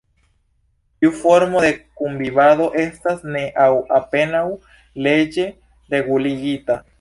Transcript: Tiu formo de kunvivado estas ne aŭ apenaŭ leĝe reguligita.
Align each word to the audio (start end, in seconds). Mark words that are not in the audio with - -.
Tiu 1.03 1.11
formo 1.17 1.59
de 1.65 1.69
kunvivado 2.01 2.69
estas 2.85 3.21
ne 3.35 3.43
aŭ 3.67 3.69
apenaŭ 3.99 4.43
leĝe 5.09 5.47
reguligita. 5.97 6.81